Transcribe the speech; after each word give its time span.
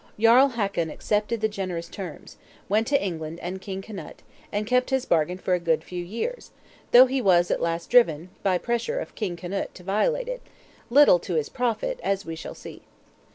'"Jarl 0.19 0.47
Hakon 0.57 0.89
accepted 0.89 1.41
the 1.41 1.47
generous 1.47 1.87
terms; 1.87 2.37
went 2.67 2.87
to 2.87 2.99
England 2.99 3.37
and 3.39 3.61
King 3.61 3.83
Knut, 3.83 4.23
and 4.51 4.65
kept 4.65 4.89
his 4.89 5.05
bargain 5.05 5.37
for 5.37 5.53
a 5.53 5.59
good 5.59 5.83
few 5.83 6.03
years; 6.03 6.49
though 6.89 7.05
he 7.05 7.21
was 7.21 7.51
at 7.51 7.61
last 7.61 7.91
driven, 7.91 8.31
by 8.41 8.57
pressure 8.57 8.99
of 8.99 9.13
King 9.13 9.37
Knut, 9.37 9.73
to 9.75 9.83
violate 9.83 10.27
it, 10.27 10.41
little 10.89 11.19
to 11.19 11.35
his 11.35 11.49
profit, 11.49 11.99
as 12.01 12.25
we 12.25 12.35
shall 12.35 12.55
see. 12.55 12.81